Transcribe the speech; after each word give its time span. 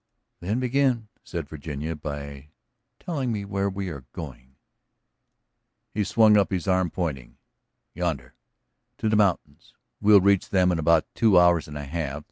"Then 0.39 0.59
begin," 0.59 1.09
said 1.23 1.47
Virginia, 1.47 1.95
"by 1.95 2.49
telling 2.99 3.31
me 3.31 3.45
where 3.45 3.69
we 3.69 3.89
are 3.89 4.05
going." 4.13 4.55
He 5.93 6.03
swung 6.03 6.37
up 6.37 6.49
his 6.51 6.67
arm, 6.67 6.89
pointing. 6.89 7.37
"Yonder. 7.93 8.33
To 8.97 9.09
the 9.09 9.15
mountains. 9.15 9.75
We'll 10.01 10.19
reach 10.19 10.49
them 10.49 10.71
in 10.71 10.79
about 10.79 11.05
two 11.13 11.37
hours 11.37 11.67
and 11.67 11.77
a 11.77 11.85
half. 11.85 12.19